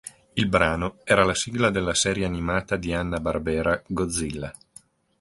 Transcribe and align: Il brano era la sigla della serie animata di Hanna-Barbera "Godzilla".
Il 0.33 0.47
brano 0.47 0.95
era 1.03 1.23
la 1.23 1.35
sigla 1.35 1.69
della 1.69 1.93
serie 1.93 2.25
animata 2.25 2.75
di 2.75 2.91
Hanna-Barbera 2.91 3.83
"Godzilla". 3.85 4.51